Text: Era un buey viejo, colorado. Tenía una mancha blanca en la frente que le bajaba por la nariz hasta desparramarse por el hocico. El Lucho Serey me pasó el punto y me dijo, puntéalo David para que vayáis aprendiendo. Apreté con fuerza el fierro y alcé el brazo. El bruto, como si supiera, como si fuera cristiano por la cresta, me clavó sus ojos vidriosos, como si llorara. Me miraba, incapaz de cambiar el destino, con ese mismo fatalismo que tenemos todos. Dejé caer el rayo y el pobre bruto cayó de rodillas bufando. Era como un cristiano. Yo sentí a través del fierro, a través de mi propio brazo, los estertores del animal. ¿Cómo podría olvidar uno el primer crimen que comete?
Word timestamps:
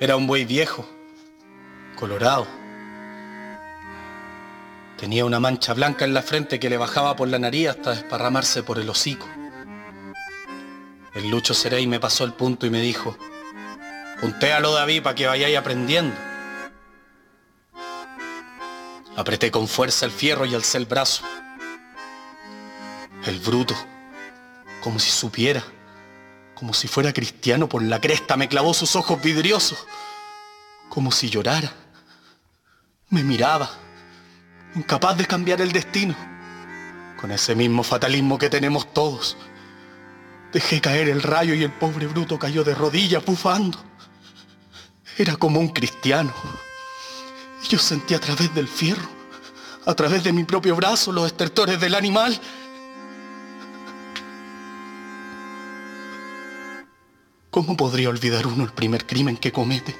Era 0.00 0.14
un 0.14 0.28
buey 0.28 0.44
viejo, 0.44 0.88
colorado. 1.96 2.46
Tenía 4.96 5.24
una 5.24 5.40
mancha 5.40 5.74
blanca 5.74 6.04
en 6.04 6.14
la 6.14 6.22
frente 6.22 6.60
que 6.60 6.70
le 6.70 6.76
bajaba 6.76 7.16
por 7.16 7.26
la 7.26 7.40
nariz 7.40 7.70
hasta 7.70 7.90
desparramarse 7.90 8.62
por 8.62 8.78
el 8.78 8.88
hocico. 8.88 9.26
El 11.14 11.28
Lucho 11.28 11.52
Serey 11.52 11.88
me 11.88 11.98
pasó 11.98 12.22
el 12.22 12.32
punto 12.32 12.64
y 12.64 12.70
me 12.70 12.80
dijo, 12.80 13.18
puntéalo 14.20 14.72
David 14.72 15.02
para 15.02 15.16
que 15.16 15.26
vayáis 15.26 15.56
aprendiendo. 15.56 16.14
Apreté 19.16 19.50
con 19.50 19.66
fuerza 19.66 20.06
el 20.06 20.12
fierro 20.12 20.46
y 20.46 20.54
alcé 20.54 20.78
el 20.78 20.86
brazo. 20.86 21.24
El 23.26 23.40
bruto, 23.40 23.74
como 24.80 25.00
si 25.00 25.10
supiera, 25.10 25.64
como 26.58 26.74
si 26.74 26.88
fuera 26.88 27.12
cristiano 27.12 27.68
por 27.68 27.84
la 27.84 28.00
cresta, 28.00 28.36
me 28.36 28.48
clavó 28.48 28.74
sus 28.74 28.96
ojos 28.96 29.22
vidriosos, 29.22 29.78
como 30.88 31.12
si 31.12 31.30
llorara. 31.30 31.72
Me 33.10 33.22
miraba, 33.22 33.70
incapaz 34.74 35.16
de 35.16 35.24
cambiar 35.24 35.60
el 35.60 35.70
destino, 35.70 36.16
con 37.20 37.30
ese 37.30 37.54
mismo 37.54 37.84
fatalismo 37.84 38.38
que 38.38 38.50
tenemos 38.50 38.92
todos. 38.92 39.36
Dejé 40.52 40.80
caer 40.80 41.08
el 41.08 41.22
rayo 41.22 41.54
y 41.54 41.62
el 41.62 41.70
pobre 41.70 42.08
bruto 42.08 42.40
cayó 42.40 42.64
de 42.64 42.74
rodillas 42.74 43.24
bufando. 43.24 43.78
Era 45.16 45.36
como 45.36 45.60
un 45.60 45.68
cristiano. 45.68 46.34
Yo 47.68 47.78
sentí 47.78 48.14
a 48.14 48.20
través 48.20 48.52
del 48.52 48.66
fierro, 48.66 49.08
a 49.86 49.94
través 49.94 50.24
de 50.24 50.32
mi 50.32 50.42
propio 50.42 50.74
brazo, 50.74 51.12
los 51.12 51.26
estertores 51.26 51.78
del 51.78 51.94
animal. 51.94 52.40
¿Cómo 57.58 57.76
podría 57.76 58.08
olvidar 58.08 58.46
uno 58.46 58.62
el 58.62 58.70
primer 58.70 59.04
crimen 59.04 59.36
que 59.36 59.50
comete? 59.50 59.96